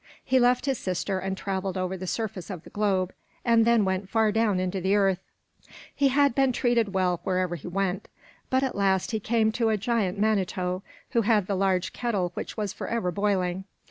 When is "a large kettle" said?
11.47-12.31